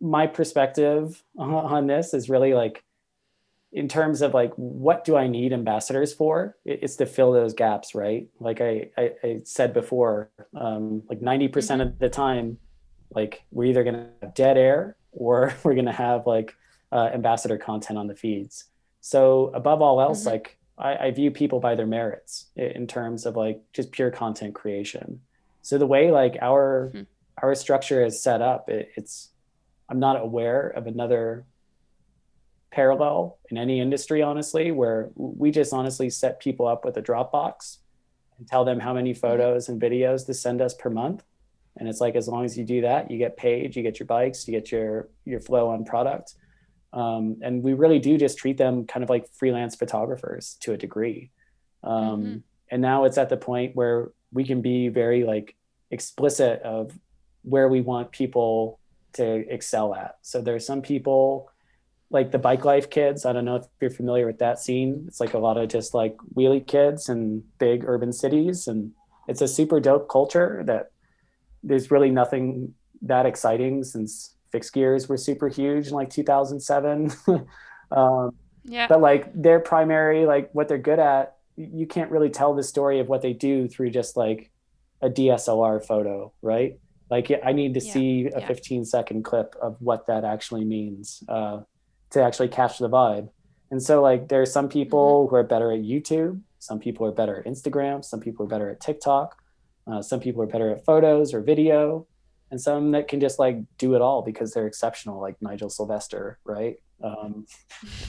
[0.00, 2.82] my perspective on this is really like
[3.72, 7.94] in terms of like what do i need ambassadors for it's to fill those gaps
[7.94, 12.58] right like i i, I said before um, like 90% mm hmm of the time
[13.14, 16.54] like we're either going to have dead air or we're going to have like
[16.92, 18.64] uh, ambassador content on the feeds
[19.00, 20.30] so above all else mm-hmm.
[20.30, 24.54] like I, I view people by their merits in terms of like just pure content
[24.54, 25.20] creation
[25.62, 27.02] so the way like our mm-hmm.
[27.42, 29.30] our structure is set up it, it's
[29.88, 31.46] i'm not aware of another
[32.76, 37.78] parallel in any industry, honestly, where we just honestly set people up with a Dropbox
[38.38, 41.24] and tell them how many photos and videos to send us per month.
[41.78, 44.06] And it's like as long as you do that, you get paid, you get your
[44.06, 46.34] bikes, you get your your flow on product.
[46.92, 50.76] Um, and we really do just treat them kind of like freelance photographers to a
[50.76, 51.30] degree.
[51.82, 52.36] Um, mm-hmm.
[52.70, 55.56] And now it's at the point where we can be very like
[55.90, 56.92] explicit of
[57.42, 58.80] where we want people
[59.16, 60.16] to excel at.
[60.22, 61.50] So there's some people
[62.10, 63.26] like the bike life kids.
[63.26, 65.04] I don't know if you're familiar with that scene.
[65.08, 68.68] It's like a lot of just like wheelie kids in big urban cities.
[68.68, 68.92] And
[69.26, 70.90] it's a super dope culture that
[71.62, 77.12] there's really nothing that exciting since fixed gears were super huge in like 2007.
[77.90, 78.30] um,
[78.64, 78.86] yeah.
[78.86, 83.00] But like their primary, like what they're good at, you can't really tell the story
[83.00, 84.50] of what they do through just like
[85.02, 86.78] a DSLR photo, right?
[87.10, 87.92] Like I need to yeah.
[87.92, 88.46] see a yeah.
[88.46, 91.22] 15 second clip of what that actually means.
[91.28, 91.60] Uh,
[92.10, 93.28] to actually catch the vibe.
[93.70, 95.30] And so like there are some people mm-hmm.
[95.30, 98.70] who are better at YouTube, some people are better at Instagram, some people are better
[98.70, 99.36] at TikTok,
[99.86, 102.06] uh, some people are better at photos or video,
[102.50, 106.38] and some that can just like do it all because they're exceptional, like Nigel Sylvester,
[106.44, 106.76] right?
[107.02, 107.46] Um,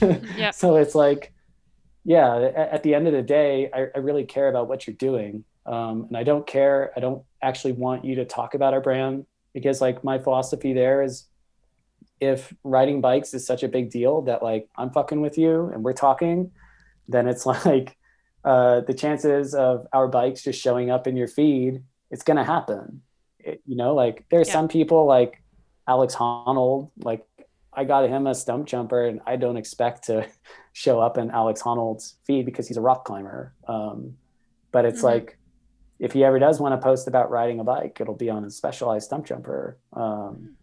[0.36, 0.50] yeah.
[0.54, 1.32] So it's like,
[2.04, 4.96] yeah, at, at, the end of the day, I, I really care about what you're
[4.96, 6.92] doing, um, and I don't care.
[6.96, 11.02] I don't actually want you to talk about our brand because like my philosophy there
[11.02, 11.26] is
[12.20, 15.84] if riding bikes is such a big deal that like I'm fucking with you and
[15.84, 16.50] we're talking,
[17.06, 17.96] then it's like
[18.44, 23.02] uh, the chances of our bikes just showing up in your feed, it's gonna happen.
[23.38, 24.54] It, you know, like there's yeah.
[24.54, 25.42] some people like
[25.86, 27.26] Alex Honnold, like
[27.74, 30.26] I got him a Stumpjumper and I don't expect to
[30.72, 33.52] show up in Alex Honnold's feed because he's a rock climber.
[33.68, 34.16] Um,
[34.72, 35.06] but it's mm-hmm.
[35.06, 35.38] like
[35.98, 38.50] if he ever does want to post about riding a bike, it'll be on a
[38.50, 39.74] specialized Stumpjumper.
[39.92, 40.56] Um,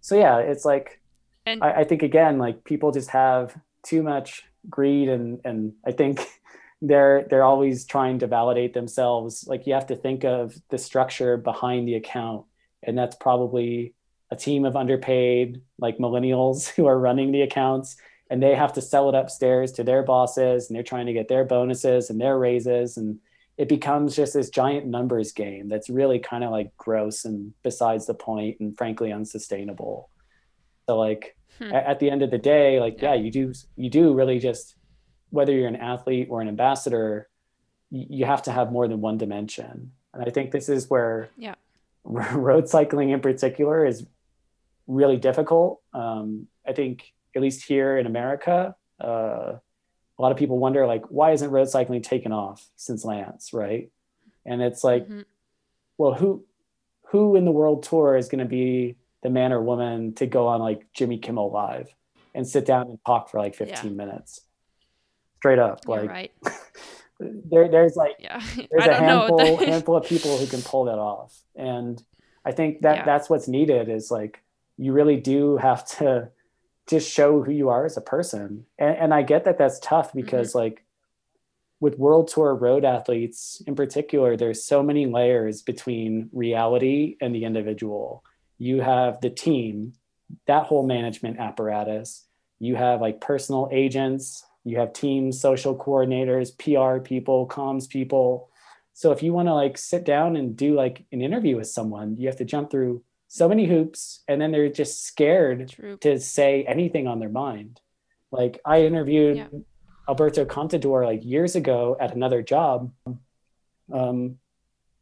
[0.00, 1.00] so yeah, it's like
[1.46, 5.92] and I, I think again, like people just have too much greed and and I
[5.92, 6.26] think
[6.82, 9.46] they're they're always trying to validate themselves.
[9.46, 12.46] Like you have to think of the structure behind the account,
[12.82, 13.94] and that's probably
[14.30, 17.96] a team of underpaid like millennials who are running the accounts
[18.30, 21.26] and they have to sell it upstairs to their bosses and they're trying to get
[21.26, 23.18] their bonuses and their raises and
[23.60, 28.06] it becomes just this giant numbers game that's really kind of like gross and besides
[28.06, 30.08] the point and frankly unsustainable
[30.90, 31.72] so like hmm.
[31.72, 33.14] at, the end of the day, like yeah.
[33.14, 34.74] yeah, you do you do really just
[35.30, 37.28] whether you're an athlete or an ambassador,
[37.90, 39.92] you, you have to have more than one dimension.
[40.12, 41.54] And I think this is where yeah.
[42.04, 44.04] road cycling in particular is
[44.88, 45.80] really difficult.
[45.94, 49.58] Um, I think at least here in America, uh,
[50.20, 53.90] a lot of people wonder like why isn't road cycling taken off since Lance, right?
[54.44, 55.22] And it's like, mm-hmm.
[55.96, 56.44] well, who
[57.06, 60.46] who in the world tour is going to be the man or woman to go
[60.46, 61.88] on like Jimmy Kimmel Live
[62.34, 63.90] and sit down and talk for like 15 yeah.
[63.96, 64.42] minutes.
[65.38, 65.80] Straight up.
[65.88, 66.32] You're like right.
[67.18, 68.42] there, there's like yeah.
[68.70, 71.34] there's a handful handful of people who can pull that off.
[71.56, 72.02] And
[72.44, 73.04] I think that yeah.
[73.06, 74.42] that's what's needed is like
[74.76, 76.28] you really do have to
[76.90, 78.66] just show who you are as a person.
[78.78, 80.20] And, and I get that that's tough mm-hmm.
[80.20, 80.58] because mm-hmm.
[80.58, 80.84] like
[81.80, 87.44] with world tour road athletes in particular, there's so many layers between reality and the
[87.44, 88.22] individual.
[88.58, 89.94] You have the team,
[90.46, 92.26] that whole management apparatus.
[92.58, 98.50] You have like personal agents, you have teams, social coordinators, PR people, comms people.
[98.92, 102.16] So if you want to like sit down and do like an interview with someone,
[102.18, 105.96] you have to jump through so many hoops and then they're just scared True.
[105.98, 107.80] to say anything on their mind.
[108.32, 109.46] Like I interviewed yeah.
[110.08, 112.92] Alberto Contador like years ago at another job.
[113.92, 114.38] Um,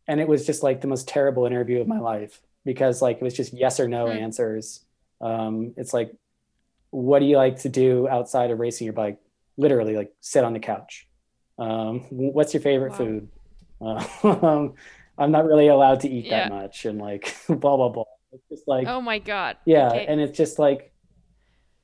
[0.06, 3.22] and it was just like the most terrible interview of my life because like it
[3.22, 4.22] was just yes or no mm-hmm.
[4.22, 4.84] answers.
[5.22, 6.14] Um, it's like,
[6.90, 9.18] what do you like to do outside of racing your bike?
[9.56, 11.08] Literally, like sit on the couch.
[11.58, 12.98] Um, what's your favorite wow.
[12.98, 13.28] food?
[13.80, 14.68] Uh,
[15.18, 16.48] I'm not really allowed to eat yeah.
[16.48, 18.04] that much, and like blah blah blah.
[18.32, 19.56] It's just like, oh my god.
[19.64, 20.06] Yeah, okay.
[20.06, 20.92] and it's just like,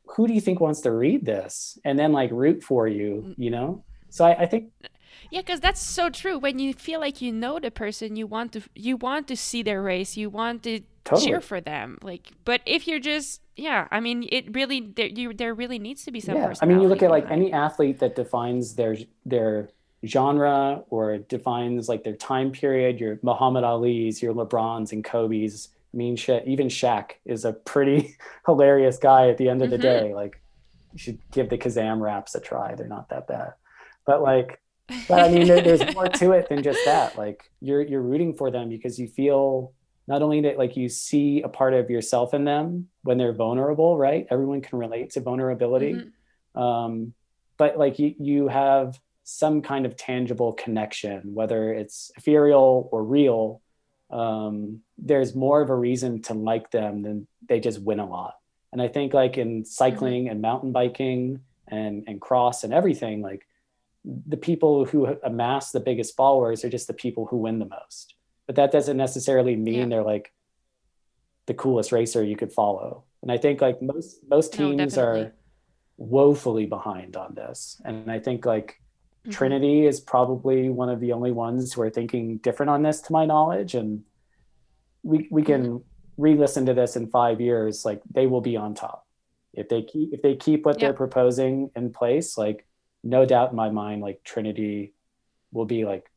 [0.07, 3.24] who do you think wants to read this and then like root for you?
[3.26, 3.35] Mm.
[3.38, 3.85] You know.
[4.11, 4.70] So I, I think
[5.30, 6.38] yeah, because that's so true.
[6.38, 9.62] When you feel like you know the person, you want to you want to see
[9.62, 11.26] their race, you want to totally.
[11.26, 11.98] cheer for them.
[12.02, 16.04] Like, but if you're just yeah, I mean, it really there you there really needs
[16.04, 16.37] to be some.
[16.37, 19.70] Yeah, I mean, you look at like any athlete that defines their their
[20.07, 23.00] genre or defines like their time period.
[23.00, 25.68] Your Muhammad Ali's, your LeBrons and Kobe's.
[25.94, 30.07] Mean, shit, even Shaq is a pretty hilarious guy at the end of the mm-hmm.
[30.07, 30.14] day.
[30.14, 30.40] Like,
[30.92, 32.74] you should give the Kazam raps a try.
[32.74, 33.54] They're not that bad.
[34.07, 34.61] But like,
[35.09, 37.16] but I mean, there, there's more to it than just that.
[37.16, 39.72] Like you're you're rooting for them because you feel
[40.07, 43.96] not only that like you see a part of yourself in them when they're vulnerable,
[43.96, 44.26] right?
[44.30, 46.61] Everyone can relate to vulnerability, mm-hmm.
[46.61, 47.14] um,
[47.57, 53.62] but like you you have some kind of tangible connection, whether it's ethereal or real.
[54.14, 58.37] Um, there's more of a reason to like them than they just win a lot.
[58.72, 63.46] And I think like in cycling and mountain biking and and cross and everything, like
[64.05, 68.14] the people who amass the biggest followers are just the people who win the most.
[68.46, 69.87] But that doesn't necessarily mean yeah.
[69.87, 70.33] they're like
[71.46, 73.05] the coolest racer you could follow.
[73.22, 75.33] And I think like most most teams no, are
[75.96, 77.81] woefully behind on this.
[77.85, 78.81] And I think like
[79.24, 79.30] mm-hmm.
[79.30, 83.12] Trinity is probably one of the only ones who are thinking different on this to
[83.12, 83.74] my knowledge.
[83.74, 84.04] And
[85.02, 86.22] we we can mm-hmm.
[86.22, 89.06] re-listen to this in five years, like they will be on top.
[89.52, 90.88] If they keep if they keep what yeah.
[90.88, 92.66] they're proposing in place, like
[93.02, 94.94] no doubt in my mind, like Trinity
[95.52, 96.10] will be like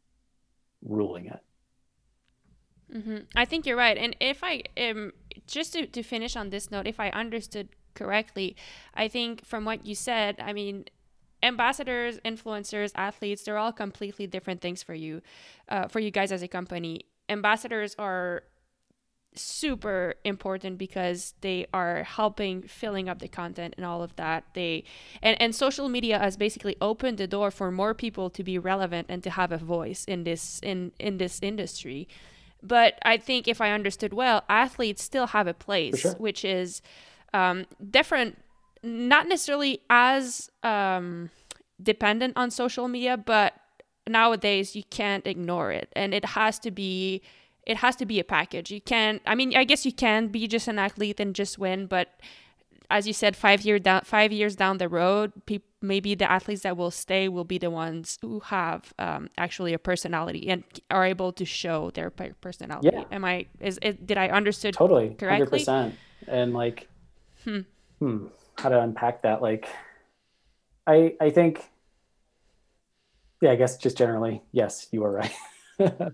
[0.83, 1.39] ruling it.
[2.93, 3.17] Mm-hmm.
[3.35, 3.97] I think you're right.
[3.97, 5.11] And if I um,
[5.45, 8.55] just to, to finish on this note, if I understood correctly,
[8.93, 10.85] I think from what you said, I mean,
[11.43, 15.21] ambassadors, influencers, athletes, they're all completely different things for you,
[15.69, 17.01] uh, for you guys as a company.
[17.29, 18.43] Ambassadors are
[19.37, 24.83] super important because they are helping filling up the content and all of that they
[25.21, 29.05] and, and social media has basically opened the door for more people to be relevant
[29.09, 32.07] and to have a voice in this in in this industry
[32.63, 36.13] but i think if i understood well athletes still have a place sure.
[36.13, 36.81] which is
[37.33, 38.37] um, different
[38.83, 41.29] not necessarily as um,
[41.81, 43.53] dependent on social media but
[44.07, 47.21] nowadays you can't ignore it and it has to be
[47.67, 48.71] it has to be a package.
[48.71, 49.21] You can't.
[49.25, 52.07] I mean, I guess you can be just an athlete and just win, but
[52.89, 56.61] as you said, five year down, five years down the road, pe- maybe the athletes
[56.61, 61.03] that will stay will be the ones who have um, actually a personality and are
[61.03, 62.89] able to show their personality.
[62.93, 63.03] Yeah.
[63.11, 63.47] Am I?
[63.59, 64.07] Is it?
[64.07, 65.27] Did I understood totally correctly?
[65.29, 65.95] Hundred percent.
[66.25, 66.87] And like,
[67.43, 67.59] hmm.
[67.99, 69.41] hmm, how to unpack that?
[69.41, 69.67] Like,
[70.85, 71.63] I I think.
[73.39, 75.33] Yeah, I guess just generally, yes, you are right.
[75.79, 76.09] yeah.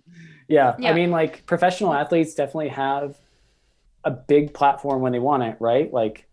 [0.77, 0.89] yeah.
[0.89, 3.17] I mean, like professional athletes definitely have
[4.03, 5.91] a big platform when they want it, right?
[5.91, 6.27] Like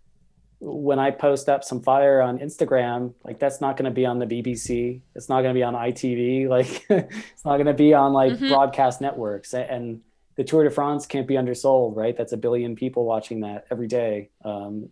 [0.61, 4.18] when I post up some fire on Instagram, like that's not going to be on
[4.18, 5.01] the BBC.
[5.14, 6.49] It's not going to be on ITV.
[6.51, 8.49] Like it's not going to be on like mm-hmm.
[8.49, 9.55] broadcast networks.
[9.55, 10.03] And
[10.37, 12.16] the Tour de France can't be undersold, right?
[12.16, 14.31] That's a billion people watching that every day.
[14.44, 14.90] Um,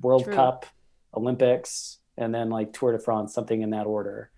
[0.00, 0.34] World True.
[0.34, 0.66] Cup,
[1.14, 4.30] Olympics, and then like Tour de France, something in that order.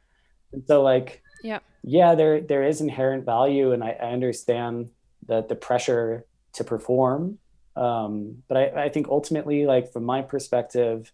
[0.53, 4.91] And so like yeah yeah there there is inherent value and i, I understand
[5.27, 6.25] that the pressure
[6.55, 7.39] to perform
[7.77, 11.13] um, but I, I think ultimately like from my perspective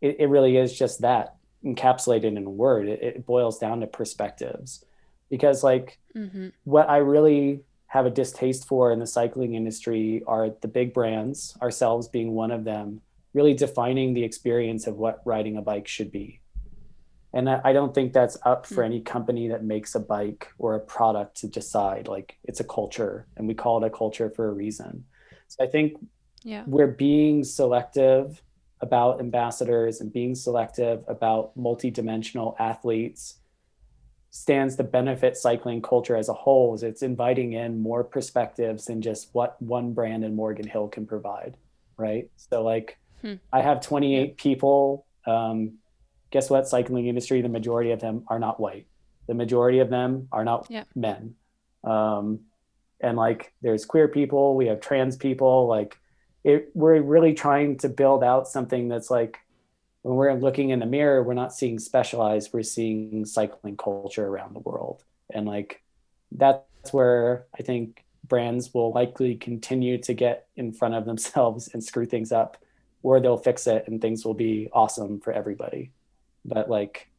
[0.00, 3.86] it, it really is just that encapsulated in a word it, it boils down to
[3.86, 4.84] perspectives
[5.30, 6.48] because like mm-hmm.
[6.64, 11.56] what i really have a distaste for in the cycling industry are the big brands
[11.62, 13.00] ourselves being one of them
[13.34, 16.40] really defining the experience of what riding a bike should be
[17.34, 18.92] and I don't think that's up for hmm.
[18.92, 22.06] any company that makes a bike or a product to decide.
[22.06, 25.04] Like it's a culture, and we call it a culture for a reason.
[25.48, 25.94] So I think
[26.44, 26.62] yeah.
[26.66, 28.40] we're being selective
[28.80, 33.38] about ambassadors and being selective about multidimensional athletes
[34.30, 39.00] stands to benefit cycling culture as a whole is it's inviting in more perspectives than
[39.00, 41.56] just what one brand in Morgan Hill can provide,
[41.96, 42.28] right?
[42.36, 43.34] So like hmm.
[43.52, 45.06] I have 28 people.
[45.26, 45.78] Um,
[46.30, 46.68] guess what?
[46.68, 48.86] Cycling industry, the majority of them are not white.
[49.26, 50.84] The majority of them are not yeah.
[50.94, 51.34] men.
[51.82, 52.40] Um,
[53.00, 55.98] and like there's queer people, we have trans people, like
[56.42, 59.38] it, we're really trying to build out something that's like
[60.02, 64.54] when we're looking in the mirror, we're not seeing specialized, we're seeing cycling culture around
[64.54, 65.02] the world.
[65.32, 65.82] And like
[66.32, 71.82] that's where I think brands will likely continue to get in front of themselves and
[71.82, 72.58] screw things up,
[73.04, 75.92] or they'll fix it and things will be awesome for everybody.
[76.44, 77.10] But like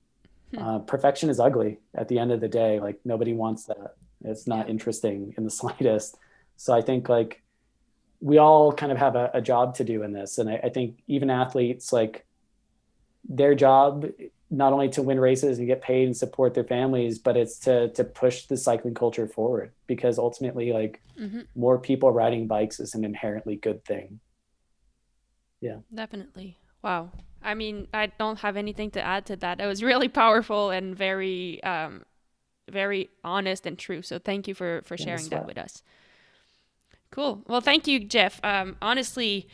[0.54, 0.62] hmm.
[0.62, 2.82] uh, perfection is ugly at the end of the day.
[2.82, 3.96] Like nobody wants that.
[4.26, 6.18] It's not interesting in the slightest.
[6.58, 7.44] So I think like
[8.20, 10.40] we all kind of have a, a job to do in this.
[10.40, 12.26] And I, I think even athletes like
[13.30, 14.08] their job
[14.50, 17.90] not only to win races and get paid and support their families, but it's to
[17.90, 21.42] to push the cycling culture forward because ultimately, like mm-hmm.
[21.56, 24.20] more people riding bikes is an inherently good thing.
[25.66, 26.58] Yeah, definitely.
[26.82, 27.12] Wow.
[27.42, 29.60] I mean, I don't have anything to add to that.
[29.60, 32.04] It was really powerful and very, um,
[32.70, 34.02] very honest and true.
[34.02, 35.84] So thank you for for sharing that with us.
[37.12, 37.44] Cool.
[37.48, 38.40] Well, thank you, Jeff.
[38.44, 39.48] Um, honestly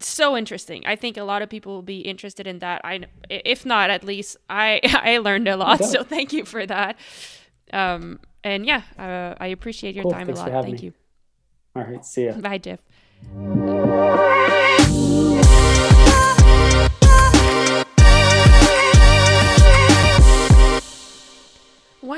[0.00, 0.84] so interesting.
[0.86, 2.82] I think a lot of people will be interested in that.
[2.84, 5.84] I, if not, at least I, I learned a lot.
[5.84, 6.98] So thank you for that.
[7.72, 10.12] Um, and yeah, uh, I appreciate your cool.
[10.12, 10.64] time Thanks a lot.
[10.64, 10.86] Thank me.
[10.86, 10.92] you.
[11.76, 12.04] All right.
[12.04, 12.34] See ya.
[12.34, 12.80] Bye, Jeff.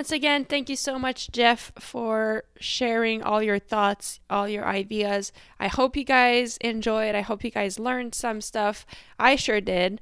[0.07, 5.33] Once again, thank you so much, Jeff, for sharing all your thoughts, all your ideas.
[5.59, 7.17] I hope you guys enjoyed.
[7.17, 8.87] I hope you guys learned some stuff.
[9.19, 10.01] I sure did.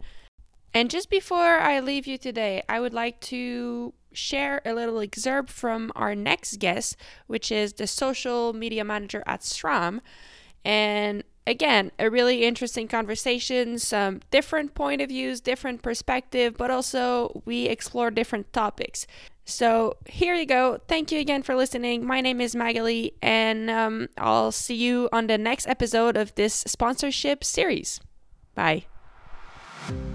[0.75, 5.49] And just before I leave you today, I would like to share a little excerpt
[5.49, 10.01] from our next guest, which is the social media manager at SRAM.
[10.67, 17.43] And again, a really interesting conversation, some different point of views, different perspective, but also
[17.45, 19.07] we explore different topics.
[19.45, 20.81] So here you go.
[20.89, 22.07] Thank you again for listening.
[22.07, 26.65] My name is Magali, and um, I'll see you on the next episode of this
[26.67, 28.01] sponsorship series.
[28.55, 28.87] Bye.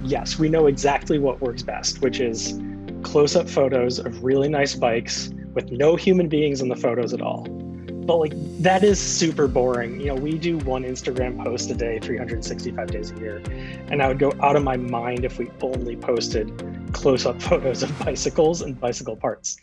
[0.03, 2.59] Yes, we know exactly what works best, which is
[3.03, 7.21] close up photos of really nice bikes with no human beings in the photos at
[7.21, 7.47] all
[8.09, 8.33] but like
[8.63, 10.01] that is super boring.
[10.01, 13.37] You know, we do one Instagram post a day, 365 days a year,
[13.91, 16.51] and I would go out of my mind if we only posted
[16.91, 19.57] close up photos of bicycles and bicycle parts.